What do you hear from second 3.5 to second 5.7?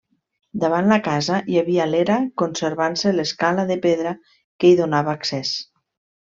de pedra que hi donava accés.